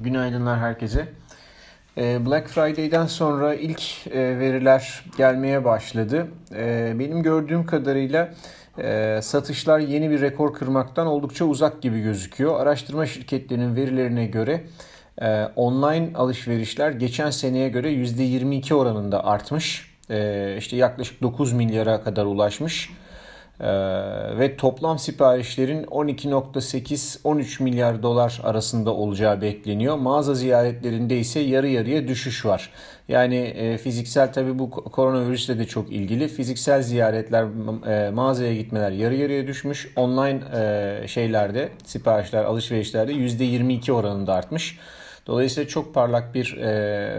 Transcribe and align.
Günaydınlar 0.00 0.58
herkese. 0.58 1.08
Ee, 1.98 2.26
Black 2.26 2.48
Friday'den 2.48 3.06
sonra 3.06 3.54
ilk 3.54 4.06
e, 4.06 4.38
veriler 4.38 5.04
gelmeye 5.18 5.64
başladı. 5.64 6.26
Ee, 6.54 6.92
benim 6.98 7.22
gördüğüm 7.22 7.66
kadarıyla 7.66 8.34
e, 8.78 9.18
satışlar 9.22 9.78
yeni 9.78 10.10
bir 10.10 10.20
rekor 10.20 10.54
kırmaktan 10.54 11.06
oldukça 11.06 11.44
uzak 11.44 11.82
gibi 11.82 12.00
gözüküyor. 12.00 12.60
Araştırma 12.60 13.06
şirketlerinin 13.06 13.76
verilerine 13.76 14.26
göre 14.26 14.64
e, 15.22 15.44
online 15.56 16.10
alışverişler 16.14 16.90
geçen 16.90 17.30
seneye 17.30 17.68
göre 17.68 17.92
%22 17.92 18.74
oranında 18.74 19.24
artmış. 19.24 19.94
İşte 20.58 20.76
yaklaşık 20.76 21.22
9 21.22 21.52
milyara 21.52 22.02
kadar 22.02 22.24
ulaşmış. 22.24 22.90
Ee, 23.60 23.66
ve 24.38 24.56
toplam 24.56 24.98
siparişlerin 24.98 25.84
12.8-13 25.84 27.62
milyar 27.62 28.02
dolar 28.02 28.40
arasında 28.44 28.94
olacağı 28.94 29.40
bekleniyor. 29.40 29.96
Mağaza 29.96 30.34
ziyaretlerinde 30.34 31.16
ise 31.18 31.40
yarı 31.40 31.68
yarıya 31.68 32.08
düşüş 32.08 32.46
var. 32.46 32.70
Yani 33.08 33.36
e, 33.36 33.78
fiziksel 33.78 34.32
tabi 34.32 34.58
bu 34.58 34.70
koronavirüsle 34.70 35.58
de 35.58 35.64
çok 35.64 35.92
ilgili. 35.92 36.28
Fiziksel 36.28 36.82
ziyaretler, 36.82 37.44
e, 37.86 38.10
mağazaya 38.10 38.54
gitmeler 38.54 38.90
yarı 38.90 39.14
yarıya 39.14 39.46
düşmüş. 39.46 39.92
Online 39.96 40.40
e, 40.54 41.08
şeylerde, 41.08 41.68
siparişler, 41.84 42.44
alışverişlerde 42.44 43.12
%22 43.12 43.92
oranında 43.92 44.34
artmış. 44.34 44.78
Dolayısıyla 45.26 45.68
çok 45.68 45.94
parlak 45.94 46.34
bir 46.34 46.56
e, 46.56 46.68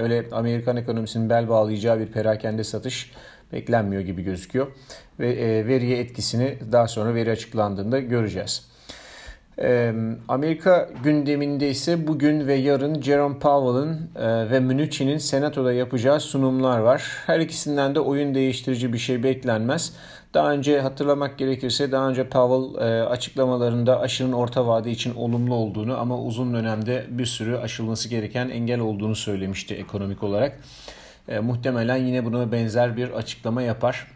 öyle 0.02 0.26
Amerikan 0.32 0.78
ekonomisinin 0.78 1.30
bel 1.30 1.50
bağlayacağı 1.50 2.00
bir 2.00 2.08
perakende 2.08 2.64
satış 2.64 3.12
beklenmiyor 3.54 4.02
gibi 4.02 4.24
gözüküyor. 4.24 4.68
Ve 5.20 5.34
e, 5.34 5.68
veriye 5.68 5.98
etkisini 5.98 6.58
daha 6.72 6.88
sonra 6.88 7.16
veri 7.16 7.32
açıklandığında 7.32 8.00
göreceğiz. 8.00 8.68
E, 9.62 9.94
Amerika 10.28 10.90
gündeminde 11.04 11.70
ise 11.70 12.08
bugün 12.08 12.48
ve 12.48 12.54
yarın 12.54 13.02
Jerome 13.02 13.40
Powell'ın 13.40 14.10
e, 14.16 14.52
ve 14.52 14.60
Mnuchin'in 14.60 15.18
senatoda 15.18 15.74
yapacağı 15.74 16.20
sunumlar 16.20 16.80
var. 16.80 17.04
Her 17.26 17.40
ikisinden 17.40 17.96
de 17.96 18.00
oyun 18.00 18.36
değiştirici 18.36 18.94
bir 18.94 18.98
şey 18.98 19.24
beklenmez. 19.24 19.94
Daha 20.34 20.52
önce 20.52 20.82
hatırlamak 20.82 21.38
gerekirse 21.38 21.92
daha 21.92 22.10
önce 22.10 22.30
Powell 22.30 23.06
açıklamalarında 23.08 24.00
aşının 24.00 24.34
orta 24.34 24.68
vade 24.68 24.92
için 24.92 25.16
olumlu 25.16 25.56
olduğunu 25.56 25.98
ama 25.98 26.22
uzun 26.22 26.54
dönemde 26.54 27.06
bir 27.10 27.26
sürü 27.26 27.58
aşılması 27.58 28.10
gereken 28.10 28.50
engel 28.50 28.80
olduğunu 28.80 29.16
söylemişti 29.16 29.76
ekonomik 29.76 30.24
olarak. 30.24 30.60
E, 31.28 31.40
muhtemelen 31.40 31.98
yine 31.98 32.26
buna 32.26 32.52
benzer 32.52 32.98
bir 32.98 33.10
açıklama 33.10 33.62
yapar. 33.62 34.08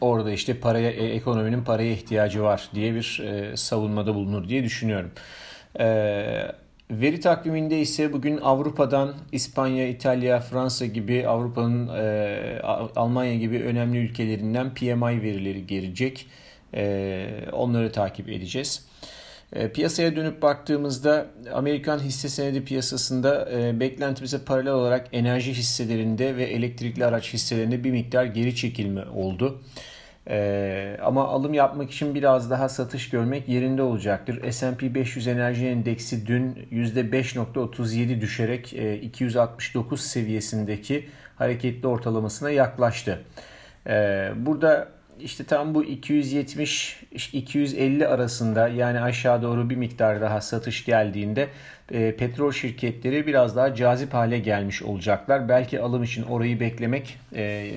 Orada 0.00 0.30
işte 0.32 0.60
paraya, 0.60 0.90
e, 0.90 1.04
ekonominin 1.06 1.64
paraya 1.64 1.92
ihtiyacı 1.92 2.42
var 2.42 2.68
diye 2.74 2.94
bir 2.94 3.22
e, 3.24 3.56
savunmada 3.56 4.14
bulunur 4.14 4.48
diye 4.48 4.64
düşünüyorum. 4.64 5.10
E, 5.80 5.86
veri 6.90 7.20
takviminde 7.20 7.80
ise 7.80 8.12
bugün 8.12 8.36
Avrupa'dan 8.36 9.14
İspanya, 9.32 9.88
İtalya, 9.88 10.40
Fransa 10.40 10.86
gibi 10.86 11.28
Avrupa'nın 11.28 11.88
e, 11.88 12.60
Almanya 12.96 13.34
gibi 13.34 13.62
önemli 13.62 13.98
ülkelerinden 13.98 14.74
PMI 14.74 15.22
verileri 15.22 15.66
gelecek. 15.66 16.26
E, 16.74 17.26
onları 17.52 17.92
takip 17.92 18.28
edeceğiz. 18.28 18.86
E, 19.02 19.23
piyasaya 19.74 20.16
dönüp 20.16 20.42
baktığımızda 20.42 21.26
Amerikan 21.52 21.98
hisse 21.98 22.28
senedi 22.28 22.64
piyasasında 22.64 23.50
e, 23.52 23.80
beklentimize 23.80 24.38
paralel 24.44 24.72
olarak 24.72 25.06
enerji 25.12 25.54
hisselerinde 25.54 26.36
ve 26.36 26.44
elektrikli 26.44 27.04
araç 27.04 27.34
hisselerinde 27.34 27.84
bir 27.84 27.90
miktar 27.90 28.24
geri 28.24 28.56
çekilme 28.56 29.04
oldu. 29.04 29.62
Ee, 30.28 30.96
ama 31.02 31.28
alım 31.28 31.54
yapmak 31.54 31.90
için 31.90 32.14
biraz 32.14 32.50
daha 32.50 32.68
satış 32.68 33.10
görmek 33.10 33.48
yerinde 33.48 33.82
olacaktır. 33.82 34.52
S&P 34.52 34.94
500 34.94 35.26
Enerji 35.26 35.66
Endeksi 35.66 36.26
dün 36.26 36.54
%5.37 36.72 38.20
düşerek 38.20 38.74
e, 38.74 39.00
269 39.00 40.00
seviyesindeki 40.00 41.08
hareketli 41.36 41.88
ortalamasına 41.88 42.50
yaklaştı. 42.50 43.24
Burada 44.36 44.88
işte 45.20 45.44
tam 45.44 45.74
bu 45.74 45.84
270-250 45.84 48.06
arasında 48.06 48.68
yani 48.68 49.00
aşağı 49.00 49.42
doğru 49.42 49.70
bir 49.70 49.76
miktar 49.76 50.20
daha 50.20 50.40
satış 50.40 50.84
geldiğinde 50.84 51.48
e, 51.92 52.16
petrol 52.16 52.52
şirketleri 52.52 53.26
biraz 53.26 53.56
daha 53.56 53.74
cazip 53.74 54.14
hale 54.14 54.38
gelmiş 54.38 54.82
olacaklar. 54.82 55.48
Belki 55.48 55.80
alım 55.80 56.02
için 56.02 56.22
orayı 56.22 56.60
beklemek 56.60 57.18
e, 57.34 57.70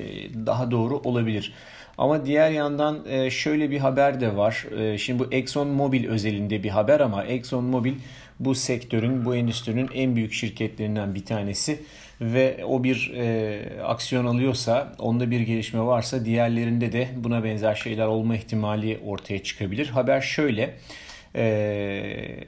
daha 0.46 0.72
doğru 0.72 0.98
olabilir. 0.98 1.54
Ama 1.98 2.26
diğer 2.26 2.52
yandan 2.52 3.00
e, 3.08 3.30
şöyle 3.30 3.72
bir 3.72 3.80
haber 3.80 4.22
de 4.22 4.36
var. 4.36 4.66
E, 4.78 4.98
şimdi 4.98 5.20
bu 5.20 5.28
Exxon 5.32 5.68
Mobil 5.68 6.08
özelinde 6.08 6.64
bir 6.64 6.70
haber 6.70 7.00
ama 7.00 7.24
Exxon 7.24 7.64
Mobil 7.64 7.94
bu 8.40 8.56
sektörün, 8.56 9.26
bu 9.26 9.36
endüstrinin 9.36 9.90
en 9.94 10.16
büyük 10.16 10.34
şirketlerinden 10.34 11.16
bir 11.16 11.26
tanesi 11.26 11.80
ve 12.22 12.66
o 12.66 12.84
bir 12.84 13.14
e, 13.16 13.82
aksiyon 13.84 14.26
alıyorsa, 14.26 14.94
onda 15.00 15.32
bir 15.32 15.40
gelişme 15.40 15.82
varsa 15.82 16.26
diğerlerinde 16.26 16.92
de 16.92 17.08
buna 17.16 17.44
benzer 17.44 17.76
şeyler 17.76 18.06
olma 18.06 18.36
ihtimali 18.36 19.00
ortaya 19.06 19.44
çıkabilir. 19.44 19.88
Haber 19.88 20.22
şöyle. 20.22 20.76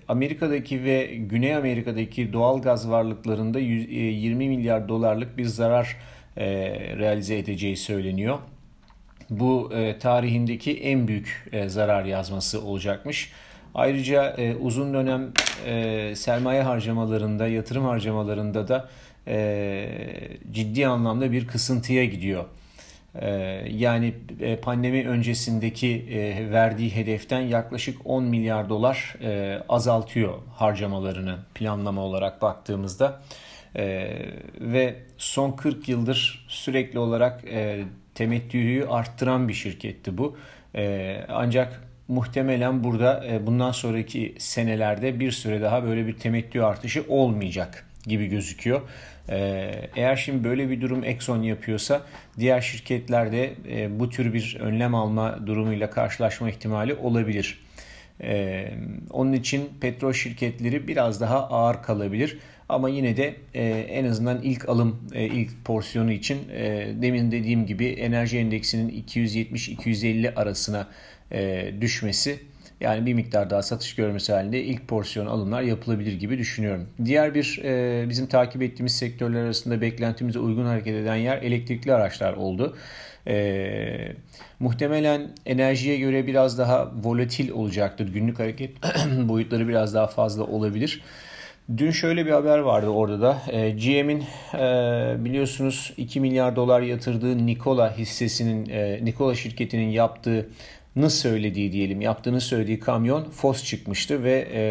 Amerika'daki 0.07 0.83
ve 0.83 1.05
Güney 1.05 1.55
Amerika'daki 1.55 2.33
doğal 2.33 2.61
gaz 2.61 2.89
varlıklarında 2.89 3.59
20 3.59 4.47
milyar 4.49 4.89
dolarlık 4.89 5.37
bir 5.37 5.45
zarar 5.45 5.97
realize 6.97 7.37
edeceği 7.37 7.77
söyleniyor. 7.77 8.39
Bu 9.29 9.73
tarihindeki 9.99 10.79
en 10.79 11.07
büyük 11.07 11.51
zarar 11.67 12.05
yazması 12.05 12.61
olacakmış. 12.61 13.31
Ayrıca 13.75 14.35
uzun 14.61 14.93
dönem 14.93 15.31
sermaye 16.15 16.63
harcamalarında, 16.63 17.47
yatırım 17.47 17.85
harcamalarında 17.85 18.67
da 18.67 18.89
e, 19.27 19.89
ciddi 20.51 20.87
anlamda 20.87 21.31
bir 21.31 21.47
kısıntıya 21.47 22.05
gidiyor. 22.05 22.45
E, 23.15 23.29
yani 23.71 24.13
e, 24.39 24.55
pandemi 24.55 25.07
öncesindeki 25.07 26.05
e, 26.11 26.51
verdiği 26.51 26.95
hedeften 26.95 27.41
yaklaşık 27.41 27.97
10 28.05 28.23
milyar 28.23 28.69
dolar 28.69 29.15
e, 29.21 29.61
azaltıyor 29.69 30.33
harcamalarını 30.55 31.35
planlama 31.55 32.01
olarak 32.01 32.41
baktığımızda. 32.41 33.21
E, 33.75 34.15
ve 34.59 34.95
son 35.17 35.51
40 35.51 35.89
yıldır 35.89 36.45
sürekli 36.47 36.99
olarak 36.99 37.43
e, 37.47 37.83
temettüyü 38.15 38.87
arttıran 38.87 39.47
bir 39.47 39.53
şirketti 39.53 40.17
bu. 40.17 40.37
E, 40.75 41.15
ancak 41.29 41.88
muhtemelen 42.09 42.83
burada 42.83 43.25
e, 43.27 43.47
bundan 43.47 43.71
sonraki 43.71 44.35
senelerde 44.39 45.19
bir 45.19 45.31
süre 45.31 45.61
daha 45.61 45.83
böyle 45.83 46.07
bir 46.07 46.17
temettü 46.17 46.61
artışı 46.61 47.05
olmayacak 47.07 47.85
gibi 48.05 48.27
gözüküyor. 48.27 48.81
Ee, 49.29 49.71
eğer 49.95 50.15
şimdi 50.15 50.43
böyle 50.43 50.69
bir 50.69 50.81
durum 50.81 51.03
Exxon 51.03 51.41
yapıyorsa 51.41 52.01
diğer 52.39 52.61
şirketlerde 52.61 53.53
e, 53.69 53.99
bu 53.99 54.09
tür 54.09 54.33
bir 54.33 54.57
önlem 54.59 54.95
alma 54.95 55.47
durumuyla 55.47 55.89
karşılaşma 55.89 56.49
ihtimali 56.49 56.95
olabilir. 56.95 57.59
Ee, 58.23 58.71
onun 59.09 59.33
için 59.33 59.69
petrol 59.81 60.13
şirketleri 60.13 60.87
biraz 60.87 61.21
daha 61.21 61.47
ağır 61.47 61.83
kalabilir. 61.83 62.39
Ama 62.69 62.89
yine 62.89 63.17
de 63.17 63.35
e, 63.53 63.63
en 63.69 64.05
azından 64.05 64.41
ilk 64.41 64.69
alım, 64.69 65.09
e, 65.13 65.25
ilk 65.25 65.65
porsiyonu 65.65 66.11
için 66.11 66.37
demin 67.01 67.31
dediğim 67.31 67.65
gibi 67.65 67.85
enerji 67.85 68.37
endeksinin 68.37 69.03
270-250 69.07 70.35
arasına 70.35 70.87
düşmesi 71.81 72.39
yani 72.81 73.05
bir 73.05 73.13
miktar 73.13 73.49
daha 73.49 73.61
satış 73.61 73.95
görmesi 73.95 74.33
halinde 74.33 74.63
ilk 74.63 74.87
porsiyon 74.87 75.25
alımlar 75.25 75.61
yapılabilir 75.61 76.13
gibi 76.13 76.37
düşünüyorum. 76.37 76.87
Diğer 77.05 77.35
bir 77.35 77.61
e, 77.63 78.05
bizim 78.09 78.27
takip 78.27 78.61
ettiğimiz 78.61 78.97
sektörler 78.97 79.43
arasında 79.43 79.81
beklentimize 79.81 80.39
uygun 80.39 80.65
hareket 80.65 80.95
eden 80.95 81.15
yer 81.15 81.37
elektrikli 81.37 81.93
araçlar 81.93 82.33
oldu. 82.33 82.77
E, 83.27 84.13
muhtemelen 84.59 85.29
enerjiye 85.45 85.97
göre 85.97 86.27
biraz 86.27 86.57
daha 86.57 86.91
volatil 87.03 87.51
olacaktır. 87.51 88.07
Günlük 88.13 88.39
hareket 88.39 88.71
boyutları 89.17 89.67
biraz 89.67 89.93
daha 89.93 90.07
fazla 90.07 90.43
olabilir. 90.43 91.01
Dün 91.77 91.91
şöyle 91.91 92.25
bir 92.25 92.31
haber 92.31 92.57
vardı 92.57 92.87
orada 92.87 93.21
da. 93.21 93.41
E, 93.51 93.69
GM'in 93.69 94.23
e, 94.53 95.15
biliyorsunuz 95.25 95.93
2 95.97 96.19
milyar 96.19 96.55
dolar 96.55 96.81
yatırdığı 96.81 97.45
Nikola 97.45 97.97
hissesinin, 97.97 98.69
e, 98.69 99.05
Nikola 99.05 99.35
şirketinin 99.35 99.89
yaptığı 99.89 100.49
söylediği 101.07 101.71
diyelim 101.71 102.01
yaptığını 102.01 102.41
söylediği 102.41 102.79
kamyon 102.79 103.29
Fos 103.29 103.63
çıkmıştı 103.63 104.23
ve 104.23 104.47
e, 104.53 104.61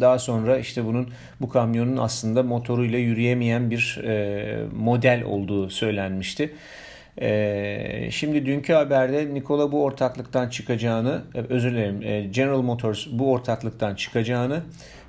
daha 0.00 0.18
sonra 0.18 0.58
işte 0.58 0.84
bunun 0.84 1.08
bu 1.40 1.48
kamyonun 1.48 1.96
aslında 1.96 2.42
motoruyla 2.42 2.98
yürüyemeyen 2.98 3.70
bir 3.70 4.00
e, 4.04 4.66
model 4.76 5.22
olduğu 5.22 5.70
söylenmişti. 5.70 6.52
E, 7.20 8.08
şimdi 8.10 8.46
dünkü 8.46 8.72
haberde 8.72 9.34
Nikola 9.34 9.72
bu 9.72 9.84
ortaklıktan 9.84 10.48
çıkacağını, 10.48 11.22
e, 11.34 11.38
özür 11.38 11.72
dilerim 11.72 12.02
e, 12.02 12.20
General 12.22 12.62
Motors 12.62 13.06
bu 13.12 13.32
ortaklıktan 13.32 13.94
çıkacağını 13.94 14.62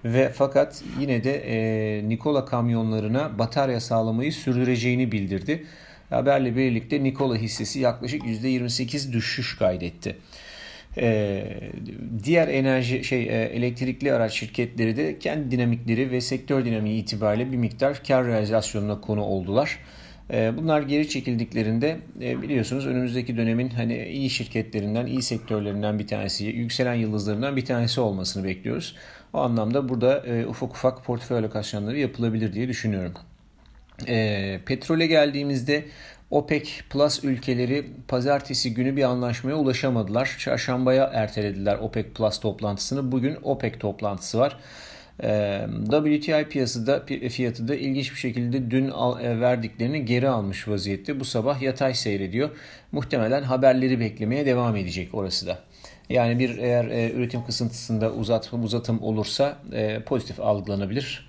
ve 0.05 0.31
fakat 0.33 0.83
yine 0.99 1.23
de 1.23 1.35
e, 1.35 2.09
Nikola 2.09 2.45
kamyonlarına 2.45 3.39
batarya 3.39 3.79
sağlamayı 3.79 4.33
sürdüreceğini 4.33 5.11
bildirdi. 5.11 5.65
Haberle 6.09 6.55
birlikte 6.55 7.03
Nikola 7.03 7.35
hissesi 7.35 7.79
yaklaşık 7.79 8.21
%28 8.23 9.13
düşüş 9.13 9.57
kaydetti. 9.57 10.15
Ee, 10.99 11.43
diğer 12.23 12.47
enerji 12.47 13.03
şey 13.03 13.23
e, 13.23 13.43
elektrikli 13.43 14.13
araç 14.13 14.33
şirketleri 14.33 14.97
de 14.97 15.19
kendi 15.19 15.51
dinamikleri 15.51 16.11
ve 16.11 16.21
sektör 16.21 16.65
dinamiği 16.65 17.03
itibariyle 17.03 17.51
bir 17.51 17.57
miktar 17.57 18.03
kar 18.03 18.25
realizasyonuna 18.25 19.01
konu 19.01 19.21
oldular. 19.21 19.79
Ee, 20.31 20.57
bunlar 20.57 20.81
geri 20.81 21.09
çekildiklerinde 21.09 21.99
e, 22.21 22.41
biliyorsunuz 22.41 22.87
önümüzdeki 22.87 23.37
dönemin 23.37 23.69
hani 23.69 24.05
iyi 24.05 24.29
şirketlerinden, 24.29 25.05
iyi 25.05 25.21
sektörlerinden 25.21 25.99
bir 25.99 26.07
tanesi, 26.07 26.45
yükselen 26.45 26.93
yıldızlarından 26.93 27.55
bir 27.55 27.65
tanesi 27.65 28.01
olmasını 28.01 28.43
bekliyoruz. 28.43 28.95
O 29.33 29.39
anlamda 29.39 29.89
burada 29.89 30.25
e, 30.25 30.45
ufak 30.45 30.71
ufak 30.71 31.05
portföy 31.05 31.37
alokasyonları 31.37 31.99
yapılabilir 31.99 32.53
diye 32.53 32.67
düşünüyorum. 32.67 33.13
E, 34.07 34.59
petrole 34.65 35.07
geldiğimizde 35.07 35.85
OPEC 36.31 36.69
Plus 36.89 37.23
ülkeleri 37.23 37.85
pazartesi 38.07 38.73
günü 38.73 38.95
bir 38.95 39.03
anlaşmaya 39.03 39.55
ulaşamadılar. 39.55 40.35
Çarşambaya 40.39 41.03
ertelediler 41.13 41.77
OPEC 41.77 42.09
Plus 42.09 42.39
toplantısını. 42.39 43.11
Bugün 43.11 43.37
OPEC 43.43 43.79
toplantısı 43.79 44.39
var. 44.39 44.57
WTI 45.19 46.49
piyasada 46.49 47.05
fiyatı 47.29 47.67
da 47.67 47.75
ilginç 47.75 48.11
bir 48.11 48.17
şekilde 48.17 48.71
dün 48.71 48.87
e, 49.21 49.41
verdiklerini 49.41 50.05
geri 50.05 50.29
almış 50.29 50.67
vaziyette. 50.67 51.19
Bu 51.19 51.25
sabah 51.25 51.61
yatay 51.61 51.93
seyrediyor. 51.93 52.49
Muhtemelen 52.91 53.43
haberleri 53.43 53.99
beklemeye 53.99 54.45
devam 54.45 54.75
edecek 54.75 55.13
orası 55.13 55.47
da. 55.47 55.59
Yani 56.09 56.39
bir 56.39 56.57
eğer 56.57 56.85
e, 56.85 57.11
üretim 57.11 57.45
kısıntısında 57.45 58.11
uzatım 58.11 58.63
uzatım 58.63 59.03
olursa 59.03 59.57
e, 59.73 59.99
pozitif 59.99 60.39
algılanabilir. 60.39 61.27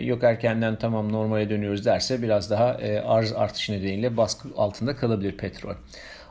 Yok 0.00 0.24
erkenden 0.24 0.76
tamam 0.76 1.12
normale 1.12 1.50
dönüyoruz 1.50 1.84
derse 1.84 2.22
biraz 2.22 2.50
daha 2.50 2.78
arz 3.06 3.32
artışı 3.32 3.72
nedeniyle 3.72 4.16
baskı 4.16 4.48
altında 4.56 4.96
kalabilir 4.96 5.36
petrol. 5.36 5.74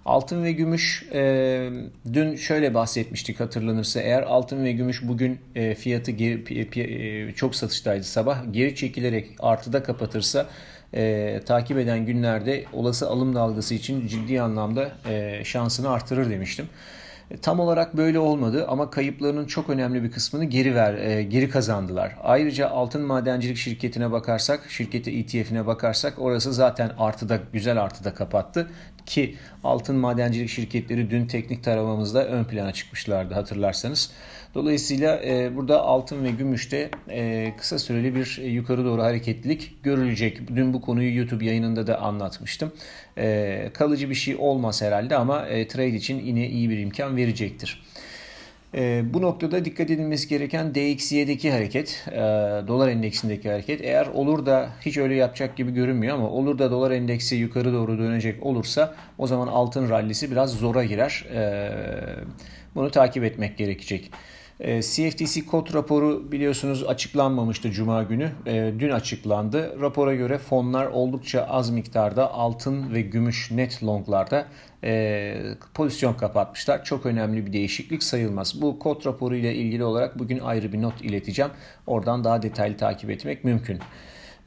Altın 0.06 0.44
ve 0.44 0.52
gümüş 0.52 1.06
e, 1.14 1.70
dün 2.14 2.36
şöyle 2.36 2.74
bahsetmiştik 2.74 3.40
hatırlanırsa 3.40 4.00
eğer 4.00 4.24
altın 4.24 4.64
ve 4.64 4.72
gümüş 4.72 5.08
bugün 5.08 5.40
e, 5.56 5.76
fiyatı 5.76 6.12
geri, 6.12 6.44
pi, 6.44 6.70
pi, 6.70 6.82
e, 6.82 7.32
çok 7.32 7.56
satıştaydı 7.56 8.04
sabah 8.04 8.38
geri 8.52 8.76
çekilerek 8.76 9.32
artıda 9.40 9.84
kapatırsa 9.84 10.48
e, 10.94 11.40
takip 11.46 11.78
eden 11.78 12.06
günlerde 12.06 12.66
olası 12.74 13.10
alım 13.10 13.36
dalgası 13.36 13.74
için 13.74 14.08
ciddi 14.08 14.42
anlamda 14.42 14.92
e, 15.10 15.42
şansını 15.44 15.90
artırır 15.90 16.30
demiştim. 16.30 16.68
E, 17.32 17.38
tam 17.38 17.60
olarak 17.60 17.98
böyle 17.98 18.20
olmadı 18.20 18.66
ama 18.68 18.90
kayıplarının 18.90 19.46
çok 19.46 19.70
önemli 19.70 20.04
bir 20.04 20.12
kısmını 20.12 20.46
geri 20.46 20.76
ver 20.76 20.94
e, 20.94 21.24
geri 21.24 21.50
kazandılar. 21.50 22.16
Ayrıca 22.24 22.70
altın 22.70 23.02
madencilik 23.02 23.58
şirketine 23.58 24.12
bakarsak, 24.12 24.70
şirketi 24.70 25.20
ETF'ine 25.20 25.68
bakarsak 25.68 26.14
orası 26.20 26.54
zaten 26.54 26.92
artıda 26.98 27.40
güzel 27.54 27.82
artıda 27.82 28.14
kapattı 28.14 28.70
ki 29.06 29.36
altın 29.64 29.96
madencilik 29.96 30.50
şirketleri 30.50 31.10
dün 31.10 31.26
teknik 31.26 31.64
taramamızda 31.64 32.28
ön 32.28 32.44
plana 32.44 32.72
çıkmışlardı 32.72 33.34
hatırlarsanız. 33.34 34.12
Dolayısıyla 34.56 35.22
e, 35.26 35.56
burada 35.56 35.82
altın 35.82 36.24
ve 36.24 36.32
gümüşte 36.32 36.90
e, 37.10 37.54
kısa 37.58 37.80
süreli 37.80 38.16
bir 38.16 38.40
e, 38.42 38.48
yukarı 38.48 38.86
doğru 38.86 39.04
hareketlilik 39.04 39.84
görülecek. 39.84 40.56
Dün 40.56 40.74
bu 40.74 40.82
konuyu 40.82 41.18
YouTube 41.18 41.46
yayınında 41.46 41.88
da 41.88 42.02
anlatmıştım. 42.02 42.72
E, 43.18 43.70
kalıcı 43.74 44.10
bir 44.10 44.16
şey 44.16 44.36
olmaz 44.36 44.82
herhalde 44.82 45.16
ama 45.16 45.48
e, 45.48 45.68
trade 45.68 45.96
için 45.96 46.20
yine 46.26 46.50
iyi 46.50 46.70
bir 46.70 46.78
imkan 46.78 47.18
verecektir. 47.18 47.84
E, 48.76 49.04
bu 49.14 49.22
noktada 49.22 49.66
dikkat 49.66 49.90
edilmesi 49.90 50.28
gereken 50.28 50.76
DXY'deki 50.76 51.52
hareket, 51.52 52.08
e, 52.12 52.18
dolar 52.68 52.88
endeksindeki 52.88 53.52
hareket. 53.52 53.82
Eğer 53.82 54.08
olur 54.08 54.46
da 54.46 54.70
hiç 54.82 54.98
öyle 54.98 55.16
yapacak 55.16 55.58
gibi 55.58 55.72
görünmüyor 55.74 56.16
ama 56.16 56.30
olur 56.30 56.58
da 56.60 56.72
dolar 56.72 56.92
endeksi 56.92 57.36
yukarı 57.36 57.74
doğru 57.74 57.98
dönecek 57.98 58.46
olursa 58.46 58.96
o 59.18 59.28
zaman 59.28 59.48
altın 59.48 59.90
rallisi 59.90 60.32
biraz 60.32 60.52
zora 60.52 60.84
girer. 60.84 61.26
E, 61.36 61.70
bunu 62.76 62.92
takip 62.92 63.24
etmek 63.24 63.58
gerekecek. 63.58 64.12
CFTC 64.64 65.40
ee, 65.40 65.46
kod 65.46 65.74
raporu 65.74 66.32
biliyorsunuz 66.32 66.84
açıklanmamıştı 66.84 67.72
Cuma 67.72 68.04
günü. 68.04 68.32
Ee, 68.48 68.74
dün 68.80 68.90
açıklandı. 68.90 69.82
Rapora 69.82 70.16
göre 70.16 70.38
fonlar 70.38 70.86
oldukça 70.86 71.44
az 71.44 71.70
miktarda 71.70 72.32
altın 72.32 72.94
ve 72.94 73.02
gümüş 73.02 73.52
net 73.52 73.84
longlarda 73.84 74.48
e, 74.84 75.36
pozisyon 75.74 76.14
kapatmışlar. 76.14 76.84
Çok 76.84 77.06
önemli 77.06 77.46
bir 77.46 77.54
değişiklik 77.54 78.04
sayılmaz. 78.04 78.62
Bu 78.62 78.80
kod 78.80 79.06
raporu 79.06 79.36
ile 79.36 79.56
ilgili 79.56 79.84
olarak 79.84 80.20
bugün 80.20 80.40
ayrı 80.40 80.74
bir 80.74 80.82
not 80.82 81.02
ileteceğim. 81.02 81.52
Oradan 81.88 82.24
daha 82.24 82.42
detaylı 82.42 82.78
takip 82.78 83.10
etmek 83.10 83.44
mümkün. 83.44 83.80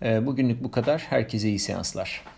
Ee, 0.03 0.27
bugünlük 0.27 0.65
bu 0.65 0.71
kadar. 0.71 1.07
Herkese 1.11 1.49
iyi 1.49 1.59
seanslar. 1.59 2.36